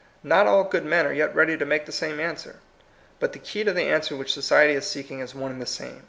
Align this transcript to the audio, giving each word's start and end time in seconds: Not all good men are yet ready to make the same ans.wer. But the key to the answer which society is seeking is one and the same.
Not 0.23 0.47
all 0.47 0.63
good 0.63 0.83
men 0.83 1.05
are 1.05 1.13
yet 1.13 1.35
ready 1.35 1.55
to 1.55 1.63
make 1.63 1.85
the 1.85 1.91
same 1.91 2.19
ans.wer. 2.19 2.55
But 3.19 3.33
the 3.33 3.37
key 3.37 3.63
to 3.65 3.71
the 3.71 3.83
answer 3.83 4.15
which 4.15 4.33
society 4.33 4.73
is 4.73 4.87
seeking 4.87 5.19
is 5.19 5.35
one 5.35 5.51
and 5.51 5.61
the 5.61 5.67
same. 5.67 5.99